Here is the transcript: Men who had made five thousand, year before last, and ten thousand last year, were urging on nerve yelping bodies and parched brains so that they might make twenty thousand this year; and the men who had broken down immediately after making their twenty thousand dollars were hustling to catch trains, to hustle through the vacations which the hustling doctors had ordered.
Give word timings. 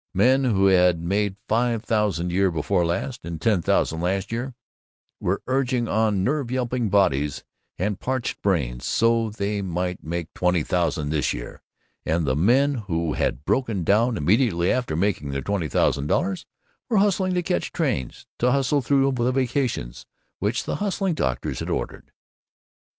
Men 0.15 0.45
who 0.45 0.65
had 0.65 0.99
made 0.99 1.35
five 1.47 1.83
thousand, 1.83 2.31
year 2.31 2.49
before 2.49 2.83
last, 2.83 3.19
and 3.23 3.39
ten 3.39 3.61
thousand 3.61 4.01
last 4.01 4.31
year, 4.31 4.55
were 5.19 5.43
urging 5.45 5.87
on 5.87 6.23
nerve 6.23 6.49
yelping 6.49 6.89
bodies 6.89 7.43
and 7.77 7.99
parched 7.99 8.41
brains 8.41 8.83
so 8.83 9.29
that 9.29 9.37
they 9.37 9.61
might 9.61 10.03
make 10.03 10.33
twenty 10.33 10.63
thousand 10.63 11.09
this 11.11 11.33
year; 11.33 11.61
and 12.03 12.25
the 12.25 12.35
men 12.35 12.73
who 12.89 13.13
had 13.13 13.45
broken 13.45 13.83
down 13.83 14.17
immediately 14.17 14.71
after 14.71 14.95
making 14.95 15.29
their 15.29 15.43
twenty 15.43 15.67
thousand 15.67 16.07
dollars 16.07 16.47
were 16.89 16.97
hustling 16.97 17.35
to 17.35 17.43
catch 17.43 17.71
trains, 17.71 18.25
to 18.39 18.51
hustle 18.51 18.81
through 18.81 19.11
the 19.11 19.31
vacations 19.31 20.07
which 20.39 20.63
the 20.63 20.77
hustling 20.77 21.13
doctors 21.13 21.59
had 21.59 21.69
ordered. 21.69 22.11